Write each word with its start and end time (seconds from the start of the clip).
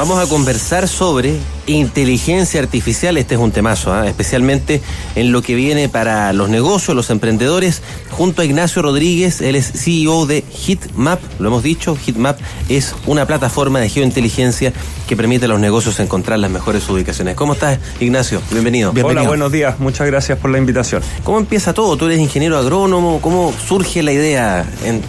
Vamos 0.00 0.18
a 0.18 0.26
conversar 0.26 0.88
sobre 0.88 1.36
inteligencia 1.66 2.58
artificial. 2.58 3.18
Este 3.18 3.34
es 3.34 3.40
un 3.40 3.52
temazo, 3.52 3.92
¿ah? 3.92 4.08
especialmente 4.08 4.80
en 5.14 5.30
lo 5.30 5.42
que 5.42 5.54
viene 5.54 5.90
para 5.90 6.32
los 6.32 6.48
negocios, 6.48 6.96
los 6.96 7.10
emprendedores. 7.10 7.82
Junto 8.08 8.40
a 8.40 8.46
Ignacio 8.46 8.80
Rodríguez, 8.80 9.42
él 9.42 9.56
es 9.56 9.70
CEO 9.70 10.24
de 10.24 10.42
HitMap. 10.42 11.20
Lo 11.38 11.48
hemos 11.48 11.62
dicho, 11.62 11.98
HitMap 12.02 12.40
es 12.70 12.94
una 13.04 13.26
plataforma 13.26 13.78
de 13.78 13.90
geointeligencia 13.90 14.72
que 15.06 15.16
permite 15.16 15.44
a 15.44 15.48
los 15.48 15.60
negocios 15.60 16.00
encontrar 16.00 16.38
las 16.38 16.50
mejores 16.50 16.88
ubicaciones. 16.88 17.34
¿Cómo 17.34 17.52
estás, 17.52 17.78
Ignacio? 18.00 18.40
Bienvenido. 18.50 18.94
Hola, 19.04 19.24
buenos 19.24 19.52
días. 19.52 19.80
Muchas 19.80 20.06
gracias 20.06 20.38
por 20.38 20.50
la 20.50 20.56
invitación. 20.56 21.02
¿Cómo 21.24 21.38
empieza 21.38 21.74
todo? 21.74 21.98
Tú 21.98 22.06
eres 22.06 22.20
ingeniero 22.20 22.56
agrónomo. 22.56 23.20
¿Cómo 23.20 23.52
surge 23.68 24.02
la 24.02 24.12
idea 24.12 24.64
en, 24.82 25.02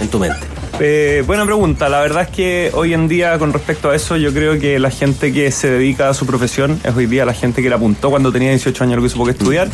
en 0.00 0.08
tu 0.08 0.20
mente? 0.20 0.55
Eh, 0.78 1.24
buena 1.26 1.44
pregunta. 1.46 1.88
La 1.88 2.00
verdad 2.00 2.24
es 2.24 2.28
que 2.28 2.70
hoy 2.74 2.92
en 2.92 3.08
día, 3.08 3.38
con 3.38 3.52
respecto 3.52 3.90
a 3.90 3.96
eso, 3.96 4.16
yo 4.16 4.32
creo 4.32 4.58
que 4.58 4.78
la 4.78 4.90
gente 4.90 5.32
que 5.32 5.50
se 5.50 5.70
dedica 5.70 6.10
a 6.10 6.14
su 6.14 6.26
profesión 6.26 6.78
es 6.84 6.94
hoy 6.94 7.06
día 7.06 7.24
la 7.24 7.32
gente 7.32 7.62
que 7.62 7.70
la 7.70 7.76
apuntó 7.76 8.10
cuando 8.10 8.30
tenía 8.30 8.50
18 8.50 8.84
años 8.84 8.96
lo 8.96 9.02
que 9.02 9.08
supo 9.08 9.24
que 9.24 9.30
estudiar 9.30 9.68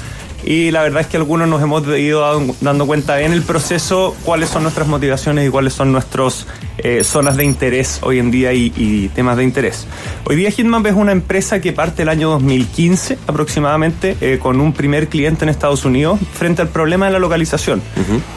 y 0.45 0.71
la 0.71 0.83
verdad 0.83 1.03
es 1.03 1.07
que 1.07 1.17
algunos 1.17 1.49
nos 1.49 1.63
hemos 1.63 1.87
ido 1.99 2.23
dando 2.61 2.87
cuenta 2.87 3.21
en 3.21 3.33
el 3.33 3.43
proceso 3.43 4.15
cuáles 4.25 4.49
son 4.49 4.62
nuestras 4.62 4.89
motivaciones 4.89 5.47
y 5.47 5.51
cuáles 5.51 5.73
son 5.73 5.93
nuestras 5.93 6.47
eh, 6.79 7.05
zonas 7.05 7.37
de 7.37 7.45
interés 7.45 8.01
hoy 8.03 8.19
en 8.19 8.31
día 8.31 8.53
y, 8.53 9.11
temas 9.15 9.37
de 9.37 9.45
interés. 9.45 9.87
Hoy 10.25 10.37
día 10.37 10.51
Hitmap 10.51 10.87
es 10.87 10.95
una 10.95 11.12
empresa 11.12 11.61
que 11.61 11.73
parte 11.73 12.03
el 12.03 12.09
año 12.09 12.31
2015 12.31 13.19
aproximadamente 13.27 14.17
eh, 14.21 14.39
con 14.41 14.61
un 14.61 14.73
primer 14.73 15.09
cliente 15.09 15.45
en 15.45 15.49
Estados 15.49 15.84
Unidos 15.84 16.19
frente 16.33 16.62
al 16.62 16.69
problema 16.69 17.06
de 17.06 17.12
la 17.12 17.19
localización. 17.19 17.83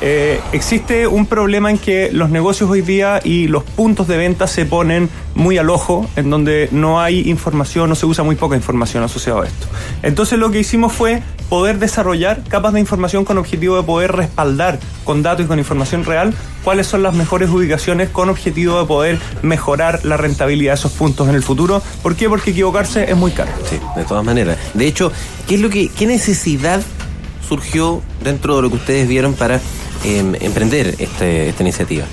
Eh, 0.02 0.40
existe 0.52 1.08
un 1.08 1.26
problema 1.26 1.72
en 1.72 1.78
que 1.78 2.10
los 2.12 2.30
negocios 2.30 2.70
hoy 2.70 2.82
día 2.82 3.22
y 3.24 3.48
los 3.48 3.64
puntos 3.64 4.08
de 4.08 4.18
venta 4.18 4.48
se 4.48 4.66
ponen 4.66 5.10
muy 5.34 5.58
al 5.58 5.70
ojo, 5.70 6.08
en 6.16 6.30
donde 6.30 6.70
no 6.72 7.00
hay 7.00 7.30
información, 7.30 7.90
no 7.90 7.96
se 7.96 8.06
usa 8.06 8.24
muy 8.24 8.36
poca 8.36 8.56
información 8.56 9.04
asociada 9.04 9.44
a 9.44 9.46
esto. 9.46 9.68
Entonces 10.02 10.40
lo 10.40 10.52
que 10.52 10.60
hicimos 10.60 10.94
fue 10.94 11.22
poder 11.50 11.80
desarrollar 11.80 12.44
capas 12.48 12.74
de 12.74 12.80
información 12.80 13.26
con 13.26 13.38
objetivo 13.38 13.78
de 13.78 13.84
poder 13.84 14.12
respaldar 14.12 14.80
con 15.04 15.24
datos 15.24 15.46
y 15.46 15.48
con 15.48 15.60
información 15.60 16.04
real 16.04 16.34
cuáles 16.64 16.88
son 16.88 17.04
las 17.04 17.14
mejores 17.14 17.50
ubicaciones 17.50 18.10
con 18.10 18.30
objetivo 18.30 18.80
de 18.80 18.86
poder 18.86 19.20
mejorar 19.42 20.04
la 20.04 20.18
rentabilidad 20.18 20.74
de 20.74 20.80
esos 20.80 20.92
puntos 20.94 21.30
en 21.30 21.36
el 21.36 21.44
futuro. 21.44 21.82
¿Por 22.02 22.16
qué? 22.16 22.28
Porque 22.28 22.52
equivocarse 22.52 23.10
es 23.10 23.16
muy 23.16 23.32
caro. 23.32 23.52
Sí, 23.70 23.80
de 23.96 24.04
todas 24.04 24.26
maneras. 24.26 24.58
De 24.74 24.88
hecho, 24.88 25.12
¿qué 25.48 25.56
es 25.56 25.62
lo 25.62 25.70
que, 25.70 25.90
qué 25.90 26.08
necesidad 26.08 26.82
surgió 27.48 28.02
dentro 28.24 28.56
de 28.56 28.62
lo 28.64 28.70
que 28.70 28.76
ustedes 28.78 29.08
vieron 29.08 29.34
para 29.34 29.60
em, 30.04 30.34
emprender 30.42 30.96
este, 31.00 31.50
esta 31.50 31.64
iniciativa? 31.64 32.06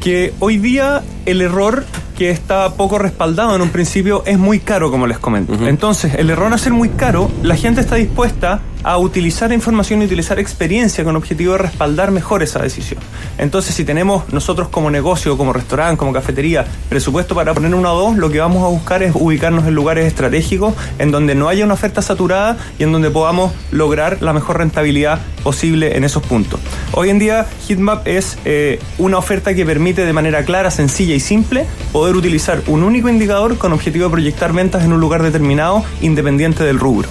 Que 0.00 0.32
hoy 0.38 0.58
día 0.58 1.02
el 1.24 1.42
error 1.42 1.84
que 2.16 2.30
está 2.30 2.74
poco 2.74 2.98
respaldado 2.98 3.54
en 3.54 3.60
un 3.60 3.70
principio 3.70 4.22
es 4.24 4.38
muy 4.38 4.60
caro, 4.60 4.90
como 4.90 5.06
les 5.06 5.18
comento. 5.18 5.54
Entonces, 5.66 6.14
el 6.14 6.30
error 6.30 6.52
a 6.52 6.58
ser 6.58 6.72
muy 6.72 6.88
caro, 6.90 7.30
la 7.42 7.56
gente 7.56 7.80
está 7.80 7.96
dispuesta 7.96 8.60
a 8.86 8.98
utilizar 8.98 9.52
información 9.52 10.00
y 10.00 10.04
utilizar 10.04 10.38
experiencia 10.38 11.02
con 11.02 11.16
objetivo 11.16 11.54
de 11.54 11.58
respaldar 11.58 12.12
mejor 12.12 12.44
esa 12.44 12.60
decisión. 12.60 13.00
Entonces, 13.36 13.74
si 13.74 13.84
tenemos 13.84 14.32
nosotros 14.32 14.68
como 14.68 14.92
negocio, 14.92 15.36
como 15.36 15.52
restaurante, 15.52 15.98
como 15.98 16.12
cafetería, 16.12 16.64
presupuesto 16.88 17.34
para 17.34 17.52
poner 17.52 17.74
uno 17.74 17.92
o 17.92 17.98
dos, 17.98 18.16
lo 18.16 18.30
que 18.30 18.38
vamos 18.38 18.62
a 18.62 18.68
buscar 18.68 19.02
es 19.02 19.10
ubicarnos 19.12 19.66
en 19.66 19.74
lugares 19.74 20.06
estratégicos 20.06 20.72
en 21.00 21.10
donde 21.10 21.34
no 21.34 21.48
haya 21.48 21.64
una 21.64 21.74
oferta 21.74 22.00
saturada 22.00 22.58
y 22.78 22.84
en 22.84 22.92
donde 22.92 23.10
podamos 23.10 23.52
lograr 23.72 24.22
la 24.22 24.32
mejor 24.32 24.58
rentabilidad 24.58 25.18
posible 25.42 25.96
en 25.96 26.04
esos 26.04 26.22
puntos. 26.22 26.60
Hoy 26.92 27.10
en 27.10 27.18
día, 27.18 27.44
Hitmap 27.66 28.06
es 28.06 28.38
eh, 28.44 28.78
una 28.98 29.18
oferta 29.18 29.52
que 29.52 29.66
permite 29.66 30.06
de 30.06 30.12
manera 30.12 30.44
clara, 30.44 30.70
sencilla 30.70 31.16
y 31.16 31.20
simple 31.20 31.66
poder 31.90 32.14
utilizar 32.14 32.62
un 32.68 32.84
único 32.84 33.08
indicador 33.08 33.58
con 33.58 33.72
objetivo 33.72 34.04
de 34.04 34.12
proyectar 34.12 34.52
ventas 34.52 34.84
en 34.84 34.92
un 34.92 35.00
lugar 35.00 35.24
determinado 35.24 35.84
independiente 36.02 36.62
del 36.62 36.78
rubro. 36.78 37.08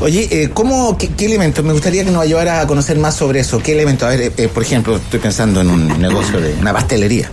Oye, 0.00 0.26
eh, 0.30 0.50
¿cómo, 0.52 0.96
elementos? 1.18 1.64
Me 1.64 1.72
gustaría 1.72 2.04
que 2.04 2.10
nos 2.10 2.22
ayudara 2.22 2.60
a 2.60 2.66
conocer 2.66 2.98
más 2.98 3.14
sobre 3.14 3.40
eso. 3.40 3.60
¿Qué 3.62 3.72
elementos? 3.72 4.06
A 4.06 4.10
ver, 4.10 4.20
eh, 4.22 4.32
eh, 4.36 4.48
por 4.48 4.62
ejemplo, 4.62 4.96
estoy 4.96 5.20
pensando 5.20 5.60
en 5.60 5.70
un 5.70 6.00
negocio 6.00 6.40
de 6.40 6.54
una 6.60 6.72
pastelería. 6.72 7.30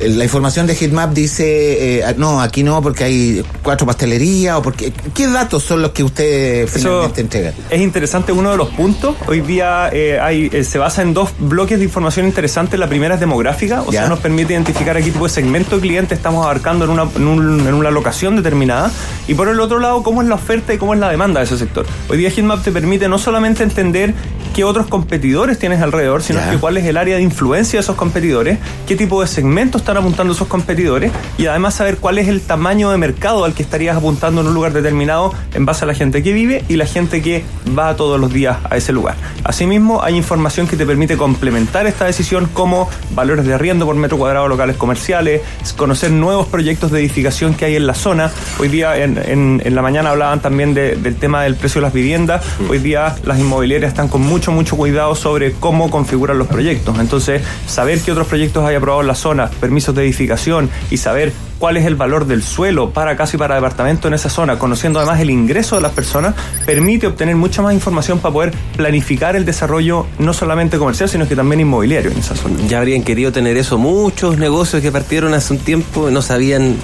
La 0.00 0.24
información 0.24 0.66
de 0.66 0.74
Hitmap 0.74 1.12
dice, 1.12 2.04
no, 2.16 2.40
aquí 2.40 2.62
no, 2.62 2.82
porque 2.82 3.04
hay 3.04 3.44
cuatro 3.62 3.86
pastelerías, 3.86 4.56
o 4.56 4.62
porque, 4.62 4.92
¿qué 5.14 5.26
datos 5.28 5.62
son 5.62 5.82
los 5.82 5.92
que 5.92 6.04
usted 6.04 6.66
finalmente 6.68 7.20
entrega? 7.20 7.52
Es 7.70 7.80
interesante 7.80 8.32
uno 8.32 8.50
de 8.50 8.56
los 8.56 8.68
puntos. 8.70 9.16
Hoy 9.26 9.40
día 9.40 9.86
hay, 9.86 10.50
se 10.64 10.78
basa 10.78 11.02
en 11.02 11.14
dos 11.14 11.30
bloques 11.38 11.78
de 11.78 11.84
información 11.84 12.26
interesantes. 12.26 12.78
La 12.78 12.88
primera 12.88 13.14
es 13.14 13.20
demográfica, 13.20 13.82
o 13.82 13.92
sea, 13.92 14.08
nos 14.08 14.18
permite 14.18 14.52
identificar 14.52 14.96
a 14.96 15.02
qué 15.02 15.10
tipo 15.10 15.24
de 15.24 15.30
segmento 15.30 15.76
de 15.76 15.82
cliente 15.82 16.14
estamos 16.14 16.44
abarcando 16.44 16.84
en 16.84 16.90
una, 16.90 17.02
en 17.16 17.74
una 17.74 17.90
locación 17.90 18.36
determinada. 18.36 18.90
Y 19.28 19.34
por 19.34 19.48
el 19.48 19.58
otro 19.60 19.78
lado, 19.78 20.02
cómo 20.02 20.22
es 20.22 20.28
la 20.28 20.34
oferta 20.34 20.74
y 20.74 20.78
cómo 20.78 20.94
es 20.94 21.00
la 21.00 21.10
demanda 21.10 21.40
de 21.40 21.46
ese 21.46 21.58
sector. 21.58 21.86
Hoy 22.08 22.18
día 22.18 22.30
Hitmap 22.30 22.62
te 22.62 22.72
permite 22.72 23.05
no 23.08 23.18
solamente 23.18 23.62
entender 23.62 24.14
qué 24.56 24.64
otros 24.64 24.86
competidores 24.86 25.58
tienes 25.58 25.82
alrededor, 25.82 26.22
sino 26.22 26.40
que 26.50 26.56
cuál 26.56 26.78
es 26.78 26.86
el 26.86 26.96
área 26.96 27.16
de 27.16 27.22
influencia 27.22 27.76
de 27.76 27.82
esos 27.82 27.94
competidores, 27.94 28.58
qué 28.86 28.96
tipo 28.96 29.20
de 29.20 29.26
segmentos 29.26 29.82
están 29.82 29.98
apuntando 29.98 30.32
esos 30.32 30.48
competidores 30.48 31.12
y 31.36 31.44
además 31.44 31.74
saber 31.74 31.98
cuál 31.98 32.16
es 32.16 32.26
el 32.26 32.40
tamaño 32.40 32.90
de 32.90 32.96
mercado 32.96 33.44
al 33.44 33.52
que 33.52 33.62
estarías 33.62 33.98
apuntando 33.98 34.40
en 34.40 34.46
un 34.46 34.54
lugar 34.54 34.72
determinado 34.72 35.34
en 35.52 35.66
base 35.66 35.84
a 35.84 35.88
la 35.88 35.92
gente 35.92 36.22
que 36.22 36.32
vive 36.32 36.64
y 36.68 36.76
la 36.76 36.86
gente 36.86 37.20
que 37.20 37.44
va 37.78 37.96
todos 37.96 38.18
los 38.18 38.32
días 38.32 38.56
a 38.70 38.78
ese 38.78 38.94
lugar. 38.94 39.16
Asimismo, 39.44 40.02
hay 40.02 40.16
información 40.16 40.66
que 40.66 40.78
te 40.78 40.86
permite 40.86 41.18
complementar 41.18 41.86
esta 41.86 42.06
decisión 42.06 42.46
como 42.46 42.88
valores 43.10 43.44
de 43.44 43.52
arriendo 43.52 43.84
por 43.84 43.94
metro 43.94 44.16
cuadrado 44.16 44.48
locales 44.48 44.76
comerciales, 44.76 45.42
conocer 45.76 46.10
nuevos 46.12 46.46
proyectos 46.46 46.90
de 46.90 47.00
edificación 47.00 47.52
que 47.52 47.66
hay 47.66 47.76
en 47.76 47.86
la 47.86 47.94
zona. 47.94 48.30
Hoy 48.58 48.68
día 48.68 48.96
en, 48.96 49.60
la 49.62 49.82
mañana 49.82 50.12
hablaban 50.12 50.40
también 50.40 50.72
del 50.72 51.16
tema 51.16 51.42
del 51.42 51.56
precio 51.56 51.82
de 51.82 51.88
las 51.88 51.92
viviendas. 51.92 52.42
Mm. 52.58 52.70
Hoy 52.70 52.78
día 52.78 53.16
las 53.26 53.38
inmobiliarias 53.38 53.90
están 53.90 54.08
con 54.08 54.22
mucho 54.22 54.45
mucho, 54.50 54.76
cuidado 54.76 55.14
sobre 55.14 55.52
cómo 55.52 55.90
configurar 55.90 56.36
los 56.36 56.48
proyectos. 56.48 56.98
Entonces, 56.98 57.42
saber 57.66 58.00
qué 58.00 58.12
otros 58.12 58.26
proyectos 58.26 58.64
hay 58.64 58.76
aprobados 58.76 59.02
en 59.02 59.08
la 59.08 59.14
zona, 59.14 59.50
permisos 59.60 59.94
de 59.94 60.04
edificación 60.04 60.70
y 60.90 60.96
saber 60.98 61.32
cuál 61.58 61.76
es 61.76 61.86
el 61.86 61.94
valor 61.94 62.26
del 62.26 62.42
suelo 62.42 62.90
para 62.90 63.16
casa 63.16 63.36
y 63.36 63.38
para 63.38 63.54
departamento 63.54 64.08
en 64.08 64.14
esa 64.14 64.28
zona, 64.28 64.58
conociendo 64.58 64.98
además 64.98 65.20
el 65.20 65.30
ingreso 65.30 65.76
de 65.76 65.82
las 65.82 65.92
personas, 65.92 66.34
permite 66.64 67.06
obtener 67.06 67.36
mucha 67.36 67.62
más 67.62 67.74
información 67.74 68.18
para 68.18 68.32
poder 68.32 68.54
planificar 68.76 69.36
el 69.36 69.44
desarrollo 69.44 70.06
no 70.18 70.32
solamente 70.32 70.78
comercial, 70.78 71.08
sino 71.08 71.26
que 71.26 71.36
también 71.36 71.60
inmobiliario 71.60 72.10
en 72.10 72.18
esa 72.18 72.36
zona. 72.36 72.56
Ya 72.68 72.78
habrían 72.78 73.02
querido 73.02 73.32
tener 73.32 73.56
eso. 73.56 73.78
Muchos 73.78 74.38
negocios 74.38 74.82
que 74.82 74.92
partieron 74.92 75.34
hace 75.34 75.52
un 75.52 75.58
tiempo 75.60 76.10
no 76.10 76.22
sabían 76.22 76.76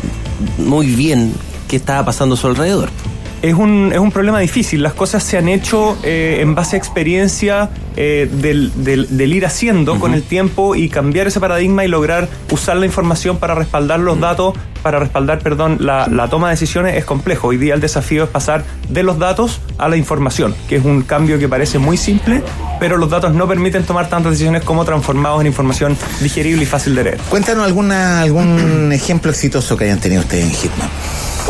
muy 0.58 0.86
bien 0.86 1.32
qué 1.68 1.76
estaba 1.76 2.04
pasando 2.04 2.34
a 2.34 2.38
su 2.38 2.46
alrededor 2.46 2.90
es 3.42 3.54
un, 3.54 3.91
es 3.92 3.98
un 3.98 4.12
problema 4.12 4.38
difícil. 4.38 4.82
Las 4.82 4.94
cosas 4.94 5.22
se 5.25 5.36
han 5.36 5.48
hecho 5.48 5.98
eh, 6.04 6.38
en 6.41 6.54
base 6.54 6.76
a 6.76 6.78
experiencia 6.78 7.70
eh, 7.97 8.28
del, 8.30 8.72
del, 8.84 9.34
ir 9.34 9.44
haciendo 9.44 9.98
con 9.98 10.14
el 10.14 10.22
tiempo 10.22 10.76
y 10.76 10.88
cambiar 10.88 11.26
ese 11.26 11.41
paradigma 11.41 11.84
y 11.84 11.88
lograr 11.88 12.28
usar 12.50 12.76
la 12.76 12.86
información 12.86 13.38
para 13.38 13.54
respaldar 13.54 13.98
los 13.98 14.19
datos, 14.20 14.54
para 14.82 15.00
respaldar, 15.00 15.41
perdón, 15.41 15.78
la, 15.80 16.06
la, 16.06 16.28
toma 16.28 16.48
de 16.48 16.54
decisiones 16.54 16.97
es 16.97 17.04
complejo. 17.04 17.48
Hoy 17.48 17.56
día 17.56 17.75
el 17.75 17.80
desafío 17.80 18.25
es 18.25 18.30
pasar 18.30 18.64
de 18.88 19.03
los 19.03 19.19
datos 19.19 19.60
a 19.76 19.88
la 19.88 19.97
información, 19.97 20.54
que 20.69 20.76
es 20.76 20.84
un 20.84 21.03
cambio 21.03 21.38
que 21.38 21.48
parece 21.48 21.78
muy 21.78 21.97
simple, 21.97 22.42
pero 22.78 22.97
los 22.97 23.10
datos 23.10 23.34
no 23.34 23.48
permiten 23.48 23.83
tomar 23.83 24.09
tantas 24.09 24.33
decisiones 24.33 24.62
como 24.62 24.84
transformados 24.84 25.41
en 25.41 25.48
información 25.48 25.97
digerible 26.21 26.62
y 26.62 26.66
fácil 26.66 26.94
de 26.94 27.04
leer. 27.04 27.18
Cuéntanos 27.28 27.65
alguna, 27.66 28.21
algún 28.22 28.92
ejemplo 28.92 29.33
exitoso 29.33 29.77
que 29.77 29.84
hayan 29.84 29.98
tenido 29.98 30.22
ustedes 30.22 30.44
en 30.44 30.53
Hitman. 30.53 30.89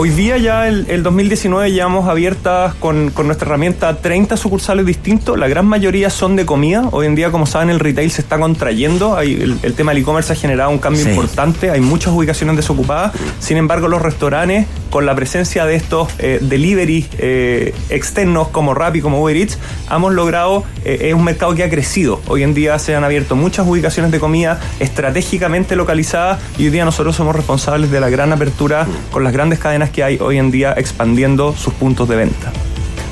Hoy 0.03 0.11
día 0.11 0.37
ya 0.37 0.67
el, 0.67 0.87
el 0.89 1.05
2019 1.05 1.71
llevamos 1.71 2.09
abiertas 2.09 2.75
con, 2.75 3.11
con, 3.11 3.27
nuestra 3.27 3.47
herramienta 3.47 3.99
30 3.99 4.37
sucursales 4.37 4.85
distintos. 4.85 5.39
La 5.39 5.47
gran 5.47 5.65
mayoría 5.65 6.11
son 6.11 6.35
de 6.35 6.45
comida. 6.45 6.89
Hoy 6.91 7.07
en 7.07 7.15
día, 7.15 7.31
como 7.31 7.47
saben, 7.47 7.71
el 7.71 7.79
retail 7.79 8.11
se 8.11 8.23
está 8.23 8.37
contrayendo. 8.37 9.17
Hay, 9.17 9.35
el, 9.63 9.75
tema 9.75 9.93
del 9.93 10.03
e-commerce 10.03 10.33
ha 10.33 10.35
generado 10.35 10.71
un 10.71 10.79
cambio 10.79 11.09
importante. 11.09 11.71
Hay 11.71 11.81
muchas 11.81 12.13
ubicaciones 12.13 12.57
desocupadas. 12.57 13.13
Sin 13.39 13.59
embargo, 13.59 13.87
los 13.87 14.03
restaurantes, 14.03 14.67
con 14.91 15.07
la 15.07 15.15
presencia 15.15 15.67
de 15.67 15.77
estos 15.77 16.09
eh, 16.19 16.41
delivery 16.43 17.07
eh, 17.19 17.73
externos 17.89 18.49
como 18.49 18.75
Rappi, 18.75 19.03
como 19.03 19.23
Uber 19.23 19.37
Eats, 19.37 19.57
hemos 19.89 20.13
logrado, 20.13 20.65
eh, 20.85 20.99
es 21.03 21.15
un 21.15 21.23
mercado 21.23 21.55
que 21.55 21.63
ha 21.63 21.71
crecido. 21.71 22.21
Hoy 22.27 22.43
en 22.43 22.55
día 22.55 22.77
se 22.81 22.97
han 22.97 23.05
abierto 23.05 23.37
muchas 23.37 23.69
ubicaciones 23.69 24.11
de 24.11 24.19
comida 24.19 24.59
estratégicamente 24.81 25.77
localizadas 25.77 26.41
y 26.59 26.65
hoy 26.65 26.71
día 26.71 26.85
nosotros 26.85 27.15
somos 27.15 27.37
responsables 27.37 27.93
de 27.93 28.01
la 28.01 28.11
gran 28.11 28.33
apertura 28.33 28.89
con 29.13 29.23
las 29.23 29.33
grandes 29.33 29.61
cadenas 29.61 29.92
que 29.93 30.03
hay 30.03 30.19
hoy 30.19 30.39
en 30.39 30.51
día 30.51 30.75
expandiendo 30.77 31.55
sus 31.55 31.75
puntos 31.75 32.09
de 32.09 32.17
venta. 32.17 32.53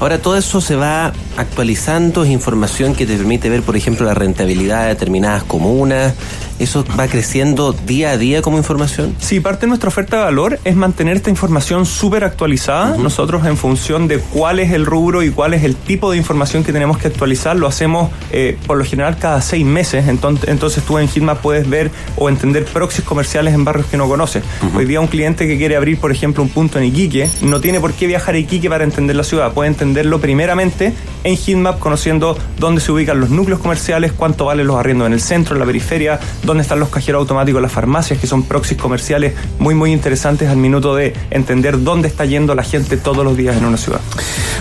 Ahora 0.00 0.18
todo 0.18 0.36
eso 0.36 0.62
se 0.62 0.76
va 0.76 1.12
actualizando? 1.36 2.24
¿Es 2.24 2.30
información 2.30 2.94
que 2.94 3.06
te 3.06 3.16
permite 3.16 3.50
ver, 3.50 3.62
por 3.62 3.76
ejemplo, 3.76 4.06
la 4.06 4.14
rentabilidad 4.14 4.84
de 4.84 4.88
determinadas 4.88 5.44
comunas? 5.44 6.14
¿Eso 6.60 6.84
va 6.98 7.08
creciendo 7.08 7.72
día 7.72 8.10
a 8.10 8.18
día 8.18 8.42
como 8.42 8.58
información? 8.58 9.16
Sí, 9.18 9.40
parte 9.40 9.62
de 9.62 9.68
nuestra 9.68 9.88
oferta 9.88 10.18
de 10.18 10.24
valor 10.24 10.60
es 10.62 10.76
mantener 10.76 11.16
esta 11.16 11.30
información 11.30 11.86
súper 11.86 12.22
actualizada. 12.22 12.98
Nosotros, 12.98 13.46
en 13.46 13.56
función 13.56 14.08
de 14.08 14.18
cuál 14.18 14.58
es 14.58 14.70
el 14.72 14.84
rubro 14.84 15.22
y 15.22 15.30
cuál 15.30 15.54
es 15.54 15.64
el 15.64 15.74
tipo 15.74 16.10
de 16.10 16.18
información 16.18 16.62
que 16.62 16.70
tenemos 16.70 16.98
que 16.98 17.08
actualizar, 17.08 17.56
lo 17.56 17.66
hacemos 17.66 18.10
eh, 18.30 18.58
por 18.66 18.76
lo 18.76 18.84
general 18.84 19.16
cada 19.16 19.40
seis 19.40 19.64
meses. 19.64 20.06
Entonces, 20.06 20.50
entonces 20.50 20.84
tú 20.84 20.98
en 20.98 21.08
Hitmap 21.08 21.40
puedes 21.40 21.66
ver 21.66 21.90
o 22.16 22.28
entender 22.28 22.66
proxies 22.66 23.06
comerciales 23.06 23.54
en 23.54 23.64
barrios 23.64 23.86
que 23.86 23.96
no 23.96 24.06
conoces. 24.06 24.44
Hoy 24.76 24.84
día 24.84 25.00
un 25.00 25.06
cliente 25.06 25.48
que 25.48 25.56
quiere 25.56 25.76
abrir, 25.76 25.98
por 25.98 26.12
ejemplo, 26.12 26.42
un 26.42 26.50
punto 26.50 26.78
en 26.78 26.84
Iquique, 26.84 27.30
no 27.40 27.62
tiene 27.62 27.80
por 27.80 27.94
qué 27.94 28.06
viajar 28.06 28.34
a 28.34 28.38
Iquique 28.38 28.68
para 28.68 28.84
entender 28.84 29.16
la 29.16 29.24
ciudad. 29.24 29.54
Puede 29.54 29.70
entenderlo 29.70 30.20
primeramente 30.20 30.92
en 31.24 31.36
Hitmap, 31.36 31.78
conociendo 31.78 32.36
dónde 32.58 32.82
se 32.82 32.92
ubican 32.92 33.18
los 33.18 33.30
núcleos 33.30 33.60
comerciales, 33.60 34.12
cuánto 34.12 34.44
valen 34.44 34.66
los 34.66 34.76
arriendos 34.76 35.06
en 35.06 35.14
el 35.14 35.22
centro, 35.22 35.54
en 35.54 35.60
la 35.60 35.66
periferia, 35.66 36.20
dónde 36.50 36.62
están 36.62 36.80
los 36.80 36.88
cajeros 36.88 37.20
automáticos, 37.20 37.62
las 37.62 37.70
farmacias, 37.70 38.18
que 38.18 38.26
son 38.26 38.42
proxies 38.42 38.80
comerciales 38.80 39.34
muy, 39.58 39.74
muy 39.74 39.92
interesantes 39.92 40.48
al 40.48 40.56
minuto 40.56 40.96
de 40.96 41.14
entender 41.30 41.82
dónde 41.82 42.08
está 42.08 42.24
yendo 42.24 42.54
la 42.54 42.64
gente 42.64 42.96
todos 42.96 43.24
los 43.24 43.36
días 43.36 43.56
en 43.56 43.64
una 43.64 43.76
ciudad. 43.76 44.00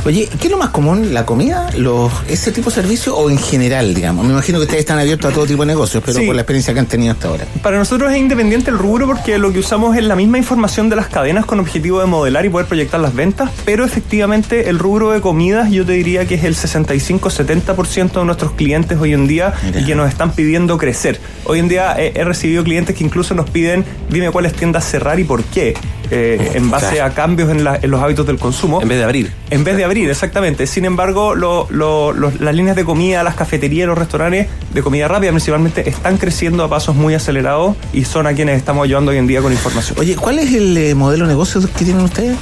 Oye, 0.06 0.30
¿qué 0.40 0.48
es 0.48 0.52
lo 0.52 0.58
más 0.58 0.70
común? 0.70 1.14
¿La 1.14 1.26
comida? 1.26 1.70
Los, 1.76 2.12
¿Ese 2.28 2.52
tipo 2.52 2.70
de 2.70 2.76
servicio 2.76 3.18
o 3.18 3.30
en 3.30 3.38
general, 3.38 3.94
digamos? 3.94 4.26
Me 4.26 4.32
imagino 4.32 4.60
que 4.60 4.64
ustedes 4.64 4.82
están 4.82 5.00
abiertos 5.00 5.32
a 5.32 5.34
todo 5.34 5.46
tipo 5.46 5.64
de 5.64 5.68
negocios, 5.68 6.02
pero 6.06 6.24
por 6.26 6.36
la 6.36 6.42
experiencia 6.42 6.74
que 6.74 6.80
han 6.80 6.86
tenido 6.86 7.12
hasta 7.12 7.28
ahora. 7.28 7.46
Para 7.62 7.78
nosotros 7.78 8.12
es 8.12 8.18
independiente 8.18 8.70
el 8.70 8.78
rubro 8.78 9.08
porque 9.08 9.38
lo 9.38 9.52
que 9.52 9.60
usamos 9.60 9.98
es 9.98 10.04
la 10.04 10.16
misma 10.16 10.38
información 10.38 10.90
de 10.90 10.96
las 10.96 11.08
cadenas 11.08 11.46
con 11.46 11.60
objetivo 11.60 12.00
de 12.00 12.06
modelar 12.06 12.46
y 12.46 12.50
poder 12.50 12.68
proyectar 12.68 13.00
las 13.00 13.14
ventas, 13.14 13.50
pero 13.66 13.84
efectivamente 13.84 14.70
el 14.70 14.80
rubro 14.80 15.12
de 15.12 15.22
comidas 15.22 15.70
yo 15.72 15.86
te 15.86 15.94
diría 15.94 16.26
que 16.26 16.36
es 16.36 16.44
el 16.44 16.56
65-70% 16.56 18.20
de 18.20 18.26
nuestros 18.26 18.54
clientes 18.54 18.98
hoy 19.00 19.14
en 19.14 19.28
día 19.28 19.54
y 19.78 19.86
que 19.86 19.96
nos 19.96 20.08
están 20.08 20.32
pidiendo 20.32 20.78
crecer. 20.78 21.20
Hoy 21.46 21.60
en 21.60 21.68
día 21.68 21.79
he, 21.98 22.24
recibido 22.24 22.64
clientes 22.64 22.96
que 22.96 23.04
incluso 23.04 23.34
nos 23.34 23.50
piden, 23.50 23.86
dime 24.10 24.32
cuáles 24.32 24.54
tiendas 24.54 24.86
cerrar 24.86 25.20
y 25.20 25.24
por 25.24 25.44
qué. 25.44 25.76
Eh, 26.12 26.54
en 26.56 26.72
base 26.72 27.02
a 27.02 27.12
cambios 27.12 27.52
en, 27.52 27.64
los 27.64 28.02
hábitos 28.02 28.26
del 28.26 28.40
consumo. 28.40 28.82
En 28.82 28.88
vez 28.88 28.98
de 28.98 29.04
abrir. 29.04 29.32
En 29.52 29.64
vez 29.64 29.78
de 29.78 29.84
abrir, 29.84 30.10
exactamente. 30.10 30.66
Sin 30.66 30.86
embargo, 30.86 31.36
las 31.36 32.56
líneas 32.56 32.76
de 32.76 32.84
comida, 32.84 33.22
las 33.22 33.36
cafeterías, 33.36 33.88
los 33.88 33.98
restaurantes 33.98 34.48
de 34.74 34.82
comida 34.82 35.08
rápida 35.08 35.32
principalmente 35.32 35.88
están 35.88 36.18
creciendo 36.18 36.64
a 36.64 36.70
pasos 36.70 36.96
muy 36.96 37.14
acelerados 37.14 37.76
y 37.94 38.06
son 38.06 38.26
a 38.26 38.34
quienes 38.34 38.58
estamos 38.58 38.86
ayudando 38.86 39.12
hoy 39.12 39.18
en 39.18 39.28
día 39.28 39.42
con 39.42 39.52
información. 39.52 40.00
Oye, 40.00 40.16
¿cuál 40.16 40.40
es 40.40 40.54
el 40.54 40.76
eh, 40.78 40.96
modelo 40.96 41.26
de 41.26 41.30
negocio 41.30 41.62
que 41.62 41.86
tienen 41.86 42.04
ustedes? 42.04 42.38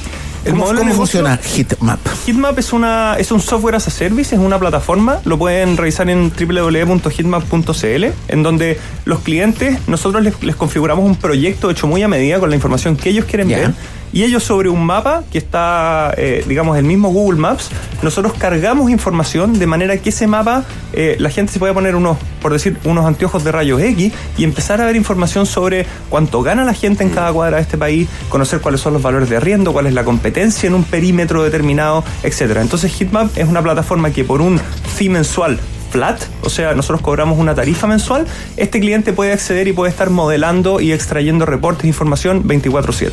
¿Cómo, 0.50 0.94
funciona 0.94 1.38
Hitmap? 1.38 2.00
Hitmap 2.26 2.58
es, 2.58 2.72
una, 2.72 3.16
es 3.18 3.30
un 3.30 3.40
software 3.40 3.76
as 3.76 3.88
a 3.88 3.90
service, 3.90 4.34
es 4.34 4.40
una 4.40 4.58
plataforma. 4.58 5.20
Lo 5.24 5.38
pueden 5.38 5.76
revisar 5.76 6.08
en 6.10 6.30
www.hitmap.cl, 6.30 8.04
en 8.28 8.42
donde 8.42 8.80
los 9.04 9.20
clientes, 9.20 9.78
nosotros 9.86 10.22
les, 10.22 10.56
configuramos 10.56 11.04
un 11.04 11.16
proyecto 11.16 11.70
hecho 11.70 11.86
muy 11.86 12.02
a 12.02 12.08
medida 12.08 12.38
con 12.38 12.50
la 12.50 12.56
información 12.56 12.96
que 12.96 13.10
ellos 13.10 13.24
quieren 13.24 13.48
ver 13.48 13.72
y 14.12 14.24
ellos 14.24 14.42
sobre 14.42 14.68
un 14.68 14.84
mapa 14.84 15.24
que 15.30 15.38
está, 15.38 16.14
eh, 16.16 16.44
digamos, 16.46 16.76
el 16.76 16.84
mismo 16.84 17.10
Google 17.10 17.38
Maps, 17.38 17.70
nosotros 18.02 18.32
cargamos 18.38 18.90
información 18.90 19.58
de 19.58 19.66
manera 19.66 19.96
que 19.98 20.10
ese 20.10 20.26
mapa 20.26 20.64
eh, 20.92 21.16
la 21.18 21.30
gente 21.30 21.52
se 21.52 21.58
pueda 21.58 21.74
poner 21.74 21.94
unos, 21.94 22.16
por 22.40 22.52
decir, 22.52 22.78
unos 22.84 23.04
anteojos 23.04 23.44
de 23.44 23.52
rayos 23.52 23.80
X 23.80 24.12
y 24.36 24.44
empezar 24.44 24.80
a 24.80 24.86
ver 24.86 24.96
información 24.96 25.46
sobre 25.46 25.86
cuánto 26.08 26.42
gana 26.42 26.64
la 26.64 26.74
gente 26.74 27.02
en 27.02 27.10
cada 27.10 27.32
cuadra 27.32 27.56
de 27.56 27.62
este 27.62 27.78
país, 27.78 28.08
conocer 28.28 28.60
cuáles 28.60 28.80
son 28.80 28.94
los 28.94 29.02
valores 29.02 29.28
de 29.28 29.36
arriendo, 29.36 29.72
cuál 29.72 29.86
es 29.86 29.94
la 29.94 30.04
competencia 30.04 30.66
en 30.66 30.74
un 30.74 30.84
perímetro 30.84 31.42
determinado, 31.42 32.04
etcétera. 32.22 32.62
Entonces 32.62 32.92
Hitmap 32.92 33.36
es 33.36 33.48
una 33.48 33.62
plataforma 33.62 34.10
que 34.10 34.24
por 34.24 34.40
un 34.40 34.58
fee 34.96 35.08
mensual 35.08 35.58
flat, 35.90 36.20
o 36.42 36.50
sea, 36.50 36.74
nosotros 36.74 37.00
cobramos 37.00 37.38
una 37.38 37.54
tarifa 37.54 37.86
mensual, 37.86 38.26
este 38.56 38.80
cliente 38.80 39.12
puede 39.12 39.32
acceder 39.32 39.68
y 39.68 39.72
puede 39.72 39.90
estar 39.90 40.10
modelando 40.10 40.80
y 40.80 40.92
extrayendo 40.92 41.46
reportes 41.46 41.84
e 41.84 41.88
información 41.88 42.46
24/7. 42.46 43.12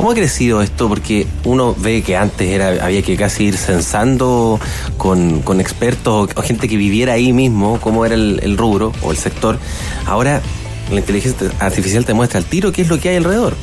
¿Cómo 0.00 0.12
ha 0.12 0.14
crecido 0.14 0.62
esto? 0.62 0.88
Porque 0.88 1.26
uno 1.44 1.76
ve 1.78 2.00
que 2.00 2.16
antes 2.16 2.48
era, 2.48 2.82
había 2.82 3.02
que 3.02 3.18
casi 3.18 3.44
ir 3.44 3.58
censando 3.58 4.58
con, 4.96 5.60
expertos 5.60 6.30
o, 6.34 6.40
gente 6.40 6.68
que 6.68 6.78
viviera 6.78 7.12
ahí 7.12 7.34
mismo 7.34 7.78
cómo 7.82 8.06
era 8.06 8.14
el, 8.14 8.56
rubro 8.56 8.94
o 9.02 9.10
el 9.10 9.18
sector. 9.18 9.58
Ahora 10.06 10.40
la 10.90 11.00
inteligencia 11.00 11.50
artificial 11.58 12.06
te 12.06 12.14
muestra 12.14 12.38
al 12.38 12.46
tiro 12.46 12.72
qué 12.72 12.80
es 12.80 12.88
lo 12.88 12.98
que 12.98 13.10
hay 13.10 13.16
alrededor. 13.16 13.54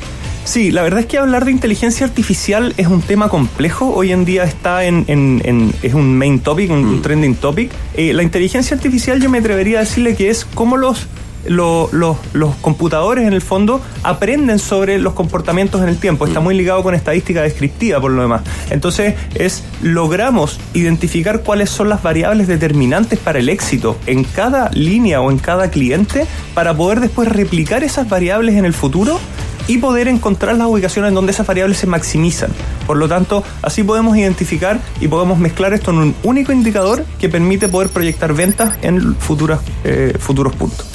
Sí, 0.45 0.69
la 0.69 0.83
verdad 0.83 0.99
es 0.99 1.05
que 1.07 1.17
hablar 1.17 1.43
de 1.43 1.49
inteligencia 1.49 2.05
artificial 2.05 2.75
es 2.77 2.85
un 2.85 3.01
tema 3.01 3.29
complejo. 3.29 3.91
Hoy 3.95 4.11
en 4.11 4.23
día 4.23 4.43
está 4.43 4.83
en, 4.83 5.73
es 5.81 5.93
un 5.95 6.19
main 6.19 6.41
topic, 6.41 6.69
un, 6.69 6.99
mm. 6.99 7.01
trending 7.01 7.33
topic. 7.33 7.71
Eh, 7.95 8.13
la 8.13 8.21
inteligencia 8.21 8.77
artificial 8.77 9.19
yo 9.19 9.31
me 9.31 9.39
atrevería 9.39 9.79
a 9.79 9.81
decirle 9.81 10.15
que 10.15 10.29
es 10.29 10.45
cómo 10.45 10.77
los 10.77 11.07
los 11.47 12.55
computadores 12.61 13.27
en 13.27 13.33
el 13.33 13.41
fondo 13.41 13.81
aprenden 14.03 14.59
sobre 14.59 14.99
los 14.99 15.13
comportamientos 15.13 15.81
en 15.81 15.89
el 15.89 15.97
tiempo. 15.97 16.25
Está 16.25 16.39
muy 16.39 16.55
ligado 16.55 16.83
con 16.83 16.95
estadística 16.95 17.41
descriptiva 17.41 17.99
por 17.99 18.11
lo 18.11 18.21
demás. 18.21 18.41
Entonces 18.69 19.15
es 19.35 19.63
logramos 19.81 20.59
identificar 20.73 21.41
cuáles 21.41 21.69
son 21.69 21.89
las 21.89 22.03
variables 22.03 22.47
determinantes 22.47 23.19
para 23.19 23.39
el 23.39 23.49
éxito 23.49 23.97
en 24.05 24.23
cada 24.23 24.69
línea 24.71 25.21
o 25.21 25.31
en 25.31 25.39
cada 25.39 25.69
cliente 25.69 26.25
para 26.53 26.75
poder 26.75 26.99
después 26.99 27.29
replicar 27.29 27.83
esas 27.83 28.09
variables 28.09 28.55
en 28.55 28.65
el 28.65 28.73
futuro 28.73 29.19
y 29.67 29.77
poder 29.77 30.07
encontrar 30.07 30.55
las 30.57 30.67
ubicaciones 30.67 31.09
en 31.09 31.15
donde 31.15 31.31
esas 31.31 31.45
variables 31.45 31.77
se 31.77 31.87
maximizan. 31.87 32.51
Por 32.85 32.97
lo 32.97 33.07
tanto, 33.07 33.43
así 33.61 33.83
podemos 33.83 34.17
identificar 34.17 34.79
y 34.99 35.07
podemos 35.07 35.37
mezclar 35.37 35.73
esto 35.73 35.91
en 35.91 35.97
un 35.97 36.15
único 36.23 36.51
indicador 36.51 37.05
que 37.19 37.29
permite 37.29 37.67
poder 37.67 37.89
proyectar 37.89 38.33
ventas 38.33 38.77
en 38.81 39.15
futuras, 39.15 39.59
eh, 39.83 40.15
futuros 40.19 40.55
puntos. 40.55 40.87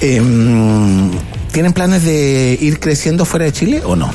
Em, 0.00 1.10
¿Tienen 1.52 1.72
planes 1.72 2.04
de 2.04 2.56
ir 2.60 2.78
creciendo 2.78 3.24
fuera 3.24 3.46
de 3.46 3.52
Chile 3.52 3.82
o 3.84 3.96
no? 3.96 4.12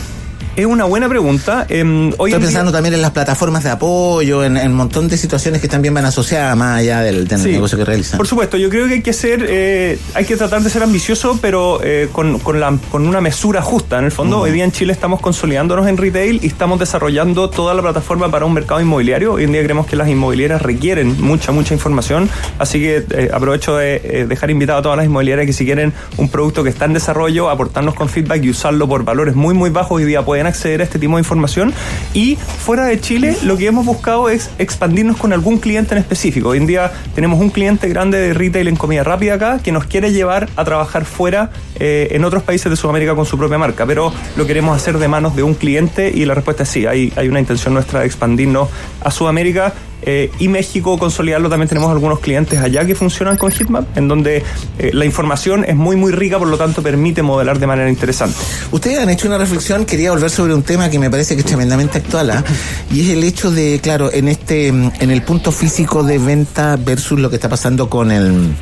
Es 0.56 0.68
una 0.68 0.86
buena 0.86 1.10
pregunta. 1.10 1.66
Em, 1.68 2.12
hoy 2.20 2.30
Estoy 2.30 2.46
pensando 2.46 2.72
también 2.72 2.94
en 2.94 3.02
las 3.02 3.10
plataformas 3.10 3.64
de 3.64 3.72
apoyo, 3.72 4.44
en, 4.44 4.56
un 4.56 4.74
montón 4.76 5.08
de 5.08 5.18
situaciones 5.18 5.60
que 5.62 5.68
también 5.68 5.96
van 5.96 6.06
asociadas 6.06 6.56
más 6.56 6.78
allá 6.78 7.02
del, 7.02 7.28
negocio 7.28 7.76
que 7.76 7.84
realizan. 7.84 8.18
Por 8.18 8.28
supuesto, 8.28 8.58
yo 8.58 8.70
creo 8.70 8.88
que 8.88 8.94
hay 8.94 9.02
que 9.02 9.14
ser, 9.14 9.48
eh, 9.50 9.98
hay 10.14 10.26
que 10.26 10.38
tratar 10.38 10.62
de 10.62 10.70
ser 10.70 10.84
ambicioso, 10.84 11.40
pero 11.42 11.80
eh, 11.84 12.08
con, 12.12 12.40
la, 12.60 12.78
con 12.92 13.08
una 13.08 13.20
mesura 13.20 13.64
justa. 13.64 13.98
En 13.98 14.06
el 14.06 14.12
fondo, 14.12 14.42
hoy 14.42 14.52
día 14.52 14.64
en 14.64 14.72
Chile 14.72 14.94
estamos 14.94 15.22
consolidándonos 15.22 15.88
en 15.88 15.98
retail 15.98 16.40
y 16.44 16.48
estamos 16.48 16.78
desarrollando 16.78 17.50
toda 17.50 17.74
la 17.74 17.82
plataforma 17.82 18.30
para 18.30 18.46
un 18.46 18.54
mercado 18.54 18.80
inmobiliario. 18.80 19.34
Hoy 19.34 19.46
en 19.46 19.54
día 19.54 19.64
creemos 19.64 19.88
que 19.88 19.96
las 19.96 20.08
inmobiliarias 20.08 20.62
requieren 20.62 21.20
mucha, 21.20 21.52
mucha 21.52 21.74
información, 21.74 22.30
así 22.60 22.80
que 22.80 23.04
eh, 23.10 23.32
aprovecho 23.34 23.78
de 23.78 24.28
dejar 24.30 24.52
invitado 24.52 24.78
a 24.78 24.82
todas 24.84 24.98
las 24.98 25.08
inmobiliarias 25.08 25.48
que 25.48 25.54
si 25.54 25.66
quieren 25.66 25.94
un 26.18 26.30
producto 26.30 26.64
que 26.64 26.70
está 26.70 26.86
en 26.86 26.94
desarrollo, 26.94 27.50
aportarnos 27.50 27.96
con 27.96 28.08
feedback 28.08 28.44
y 28.44 28.52
usarlo 28.52 28.88
por 28.88 29.04
valores 29.04 29.34
muy, 29.34 29.56
muy 29.56 29.72
bajos, 29.72 29.94
hoy 29.94 30.06
día 30.06 30.24
pueden 30.24 30.43
acceder 30.48 30.82
a 30.82 30.84
este 30.84 31.00
tipo 31.00 31.16
de 31.16 31.22
información. 31.22 31.74
Y 32.14 32.36
fuera 32.36 32.86
de 32.86 33.00
Chile, 33.00 33.36
lo 33.44 33.58
que 33.58 33.68
hemos 33.68 33.86
buscado 33.86 34.30
es 34.30 34.50
expandirnos 34.60 35.18
con 35.18 35.34
algún 35.34 35.58
cliente 35.58 35.94
en 35.96 36.00
específico. 36.00 36.50
Hoy 36.50 36.58
en 36.58 36.68
día 36.68 36.92
tenemos 37.16 37.40
un 37.40 37.50
cliente 37.50 37.88
grande 37.90 38.20
de 38.20 38.34
retail 38.34 38.68
en 38.68 38.76
comida 38.76 39.04
rápida 39.04 39.36
acá 39.36 39.60
que 39.64 39.72
nos 39.72 39.86
quiere 39.86 40.12
llevar 40.12 40.50
a 40.56 40.64
trabajar 40.64 41.06
fuera 41.06 41.52
eh, 41.80 42.10
en 42.12 42.26
otros 42.26 42.44
países 42.44 42.70
de 42.70 42.76
Sudamérica 42.76 43.16
con 43.16 43.26
su 43.26 43.38
propia 43.38 43.58
marca, 43.58 43.86
pero 43.86 44.14
lo 44.36 44.46
queremos 44.46 44.76
hacer 44.76 44.98
de 44.98 45.08
manos 45.08 45.36
de 45.36 45.44
un 45.44 45.54
cliente 45.54 46.12
y 46.14 46.26
la 46.26 46.34
respuesta 46.34 46.64
es 46.64 46.70
sí, 46.70 46.86
hay, 46.86 47.12
hay 47.16 47.28
una 47.28 47.40
intención 47.40 47.74
nuestra 47.74 48.02
de 48.02 48.06
expandirnos 48.06 48.70
a 49.02 49.12
Sudamérica 49.12 49.74
eh, 50.06 50.32
y 50.40 50.48
México 50.48 50.98
consolidarlo. 50.98 51.50
También 51.50 51.68
tenemos 51.68 51.92
algunos 51.92 52.20
clientes 52.20 52.60
allá 52.60 52.86
que 52.86 52.96
funcionan 52.96 53.38
con 53.38 53.52
Hitmap, 53.52 53.98
en 53.98 54.08
donde 54.08 54.44
eh, 54.80 54.92
la 54.94 55.06
información 55.06 55.66
es 55.66 55.76
muy, 55.76 55.96
muy 55.96 56.12
rica, 56.12 56.40
por 56.40 56.48
lo 56.48 56.58
tanto 56.58 56.82
permite 56.82 57.22
modelar 57.22 57.60
de 57.60 57.68
manera 57.68 57.90
interesante. 57.90 58.36
Ustedes 58.72 59.00
han 59.00 59.10
hecho 59.10 59.28
una 59.28 59.38
reflexión, 59.38 59.86
quería 59.86 60.12
volver 60.12 60.30
sobre 60.30 60.54
un 60.54 60.64
tema 60.64 60.90
que 60.90 61.00
me 61.00 61.10
parece 61.10 61.36
que 61.36 61.42
es 61.42 61.48
tremendamente 61.48 61.98
actual, 62.00 62.32
¿ah? 62.32 62.44
y 62.92 63.02
es 63.02 63.10
el 63.10 63.24
hecho 63.24 63.52
de, 63.52 63.80
claro, 63.82 64.12
en 64.12 64.28
este, 64.28 64.68
en 64.68 65.12
el 65.12 65.22
punto 65.22 65.52
físico 65.52 66.04
de 66.04 66.18
venta 66.18 66.78
versus 66.78 67.20
lo 67.20 67.30
que 67.30 67.36
está 67.36 67.50
pasando 67.50 67.90
con 67.90 68.12
el 68.12 68.54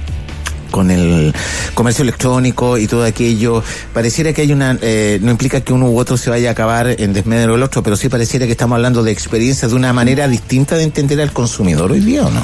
con 0.71 0.89
el 0.89 1.33
comercio 1.75 2.01
electrónico 2.01 2.77
y 2.77 2.87
todo 2.87 3.03
aquello, 3.03 3.63
pareciera 3.93 4.33
que 4.33 4.41
hay 4.41 4.51
una, 4.51 4.77
eh, 4.81 5.19
no 5.21 5.29
implica 5.31 5.61
que 5.61 5.73
uno 5.73 5.89
u 5.89 5.99
otro 5.99 6.17
se 6.17 6.29
vaya 6.29 6.49
a 6.49 6.51
acabar 6.53 6.87
en 6.99 7.13
desmedro 7.13 7.51
del 7.53 7.63
otro, 7.63 7.83
pero 7.83 7.95
sí 7.95 8.09
pareciera 8.09 8.45
que 8.45 8.53
estamos 8.53 8.75
hablando 8.75 9.03
de 9.03 9.11
experiencias 9.11 9.71
de 9.71 9.77
una 9.77 9.93
manera 9.93 10.27
distinta 10.27 10.75
de 10.75 10.83
entender 10.83 11.21
al 11.21 11.31
consumidor 11.31 11.91
hoy 11.91 11.99
día, 11.99 12.25
¿o 12.25 12.31
no? 12.31 12.43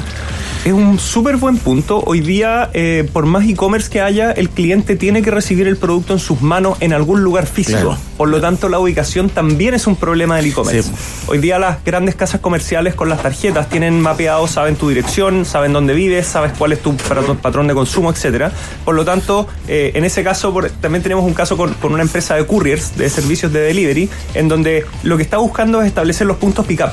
Es 0.68 0.74
un 0.74 0.98
súper 0.98 1.38
buen 1.38 1.56
punto. 1.56 2.02
Hoy 2.04 2.20
día, 2.20 2.68
eh, 2.74 3.08
por 3.10 3.24
más 3.24 3.48
e-commerce 3.48 3.88
que 3.88 4.02
haya, 4.02 4.32
el 4.32 4.50
cliente 4.50 4.96
tiene 4.96 5.22
que 5.22 5.30
recibir 5.30 5.66
el 5.66 5.78
producto 5.78 6.12
en 6.12 6.18
sus 6.18 6.42
manos 6.42 6.76
en 6.80 6.92
algún 6.92 7.22
lugar 7.22 7.46
físico. 7.46 7.96
Por 8.18 8.28
lo 8.28 8.38
tanto, 8.42 8.68
la 8.68 8.78
ubicación 8.78 9.30
también 9.30 9.72
es 9.72 9.86
un 9.86 9.96
problema 9.96 10.36
del 10.36 10.48
e-commerce. 10.48 10.90
Hoy 11.26 11.38
día 11.38 11.58
las 11.58 11.82
grandes 11.82 12.16
casas 12.16 12.42
comerciales 12.42 12.94
con 12.94 13.08
las 13.08 13.22
tarjetas 13.22 13.70
tienen 13.70 13.98
mapeado, 13.98 14.46
saben 14.46 14.76
tu 14.76 14.90
dirección, 14.90 15.46
saben 15.46 15.72
dónde 15.72 15.94
vives, 15.94 16.26
sabes 16.26 16.52
cuál 16.58 16.72
es 16.72 16.82
tu 16.82 16.94
patrón 17.40 17.66
de 17.66 17.72
consumo, 17.72 18.10
etcétera. 18.10 18.52
Por 18.84 18.94
lo 18.94 19.06
tanto, 19.06 19.48
eh, 19.68 19.92
en 19.94 20.04
ese 20.04 20.22
caso 20.22 20.54
también 20.82 21.02
tenemos 21.02 21.24
un 21.24 21.32
caso 21.32 21.56
con, 21.56 21.72
con, 21.72 21.94
una 21.94 22.02
empresa 22.02 22.34
de 22.34 22.44
couriers, 22.44 22.94
de 22.94 23.08
servicios 23.08 23.54
de 23.54 23.60
delivery, 23.60 24.10
en 24.34 24.48
donde 24.48 24.84
lo 25.02 25.16
que 25.16 25.22
está 25.22 25.38
buscando 25.38 25.80
es 25.80 25.86
establecer 25.86 26.26
los 26.26 26.36
puntos 26.36 26.66
pick-up 26.66 26.90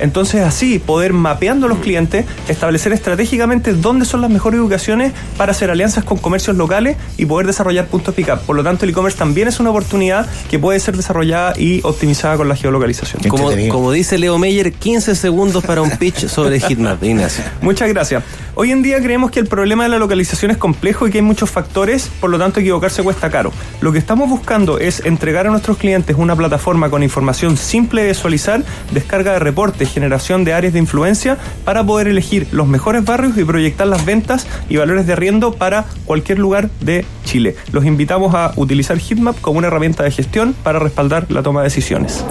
Entonces 0.00 0.42
así 0.42 0.78
poder 0.78 1.12
mapeando 1.12 1.66
a 1.66 1.68
los 1.68 1.78
clientes, 1.78 2.24
establecer 2.48 2.92
estratégicamente 2.92 3.72
dónde 3.72 4.04
son 4.04 4.20
las 4.20 4.30
mejores 4.30 4.60
ubicaciones 4.60 5.12
para 5.36 5.52
hacer 5.52 5.70
alianzas 5.70 6.04
con 6.04 6.18
comercios 6.18 6.56
locales 6.56 6.96
y 7.16 7.26
poder 7.26 7.46
desarrollar 7.46 7.86
puntos 7.86 8.14
pick 8.14 8.28
up. 8.32 8.40
Por 8.40 8.56
lo 8.56 8.64
tanto, 8.64 8.84
el 8.84 8.90
e-commerce 8.90 9.18
también 9.18 9.48
es 9.48 9.60
una 9.60 9.70
oportunidad 9.70 10.28
que 10.50 10.58
puede 10.58 10.80
ser 10.80 10.96
desarrollada 10.96 11.52
y 11.58 11.80
optimizada 11.84 12.36
con 12.36 12.48
la 12.48 12.56
geolocalización. 12.56 13.22
Como, 13.28 13.50
como 13.70 13.92
dice 13.92 14.18
Leo 14.18 14.38
Meyer, 14.38 14.72
15 14.72 15.14
segundos 15.14 15.64
para 15.64 15.82
un 15.82 15.90
pitch 15.90 16.26
sobre 16.26 16.60
Hitmap, 16.60 17.02
Ignacio. 17.02 17.44
Muchas 17.60 17.88
gracias. 17.88 18.22
Hoy 18.54 18.72
en 18.72 18.82
día 18.82 19.00
creemos 19.00 19.30
que 19.30 19.40
el 19.40 19.46
problema 19.46 19.84
de 19.84 19.90
la 19.90 19.98
localización 19.98 20.50
es 20.50 20.56
complejo 20.56 21.06
y 21.06 21.10
que 21.10 21.18
hay 21.18 21.22
muchos 21.22 21.50
factores, 21.50 22.10
por 22.20 22.30
lo 22.30 22.38
tanto 22.38 22.60
equivocarse 22.60 23.02
cuesta 23.02 23.30
caro. 23.30 23.52
Lo 23.80 23.92
que 23.92 23.98
estamos 23.98 24.28
buscando 24.28 24.78
es 24.78 25.04
entregar 25.06 25.46
a 25.46 25.50
nuestros 25.50 25.78
clientes 25.78 26.16
una 26.18 26.36
plataforma 26.36 26.90
con 26.90 27.02
información 27.02 27.56
simple 27.56 28.02
de 28.02 28.08
visualizar, 28.08 28.62
descarga 28.92 29.32
de 29.32 29.38
reportes, 29.38 29.89
generación 29.90 30.44
de 30.44 30.54
áreas 30.54 30.72
de 30.72 30.78
influencia 30.78 31.36
para 31.64 31.84
poder 31.84 32.08
elegir 32.08 32.48
los 32.52 32.66
mejores 32.66 33.04
barrios 33.04 33.36
y 33.36 33.44
proyectar 33.44 33.86
las 33.86 34.04
ventas 34.04 34.46
y 34.68 34.76
valores 34.76 35.06
de 35.06 35.12
arriendo 35.12 35.52
para 35.52 35.84
cualquier 36.06 36.38
lugar 36.38 36.70
de 36.80 37.04
Chile. 37.24 37.56
Los 37.72 37.84
invitamos 37.84 38.34
a 38.34 38.52
utilizar 38.56 38.98
Hitmap 38.98 39.40
como 39.40 39.58
una 39.58 39.68
herramienta 39.68 40.02
de 40.02 40.10
gestión 40.10 40.54
para 40.62 40.78
respaldar 40.78 41.30
la 41.30 41.42
toma 41.42 41.60
de 41.60 41.64
decisiones. 41.64 42.24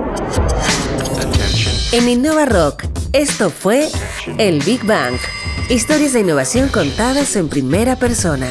En 1.91 2.07
Innova 2.07 2.45
Rock, 2.45 2.85
esto 3.13 3.49
fue 3.49 3.87
el 4.37 4.61
Big 4.61 4.85
Bang. 4.85 5.15
Historias 5.69 6.13
de 6.13 6.19
innovación 6.21 6.69
contadas 6.69 7.35
en 7.35 7.49
primera 7.49 7.95
persona. 7.95 8.47